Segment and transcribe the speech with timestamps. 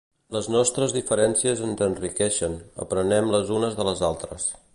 [0.35, 2.57] Les nostres diferències ens enriqueixen,
[2.87, 4.53] aprenem les unes de les altres.